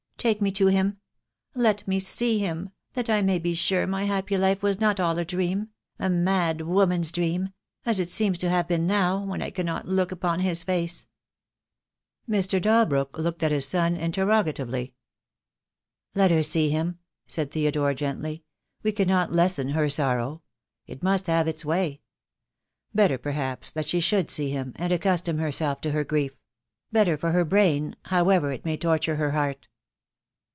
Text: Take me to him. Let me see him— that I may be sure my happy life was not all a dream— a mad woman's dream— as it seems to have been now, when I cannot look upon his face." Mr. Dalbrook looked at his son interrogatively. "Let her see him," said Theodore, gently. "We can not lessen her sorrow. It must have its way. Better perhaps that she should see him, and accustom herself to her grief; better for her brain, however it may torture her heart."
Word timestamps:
Take 0.17 0.39
me 0.39 0.51
to 0.51 0.67
him. 0.67 0.99
Let 1.55 1.87
me 1.87 1.99
see 1.99 2.37
him— 2.37 2.69
that 2.93 3.09
I 3.09 3.23
may 3.23 3.39
be 3.39 3.55
sure 3.55 3.87
my 3.87 4.03
happy 4.03 4.37
life 4.37 4.61
was 4.61 4.79
not 4.79 4.99
all 4.99 5.17
a 5.17 5.25
dream— 5.25 5.69
a 6.07 6.11
mad 6.11 6.61
woman's 6.61 7.11
dream— 7.11 7.49
as 7.87 7.99
it 7.99 8.11
seems 8.11 8.37
to 8.37 8.49
have 8.51 8.67
been 8.67 8.85
now, 8.85 9.23
when 9.25 9.41
I 9.41 9.49
cannot 9.49 9.87
look 9.87 10.11
upon 10.11 10.41
his 10.41 10.61
face." 10.61 11.07
Mr. 12.29 12.61
Dalbrook 12.61 13.17
looked 13.17 13.41
at 13.41 13.51
his 13.51 13.65
son 13.67 13.97
interrogatively. 13.97 14.93
"Let 16.13 16.29
her 16.29 16.43
see 16.43 16.69
him," 16.69 16.99
said 17.25 17.49
Theodore, 17.49 17.95
gently. 17.95 18.43
"We 18.83 18.91
can 18.91 19.07
not 19.07 19.31
lessen 19.33 19.69
her 19.69 19.89
sorrow. 19.89 20.43
It 20.85 21.01
must 21.01 21.25
have 21.25 21.47
its 21.47 21.65
way. 21.65 22.01
Better 22.93 23.17
perhaps 23.17 23.71
that 23.71 23.89
she 23.89 23.99
should 24.01 24.29
see 24.29 24.51
him, 24.51 24.73
and 24.75 24.93
accustom 24.93 25.39
herself 25.39 25.81
to 25.81 25.89
her 25.93 26.03
grief; 26.03 26.37
better 26.91 27.17
for 27.17 27.31
her 27.31 27.43
brain, 27.43 27.95
however 28.05 28.51
it 28.51 28.65
may 28.65 28.77
torture 28.77 29.15
her 29.15 29.31
heart." 29.31 29.67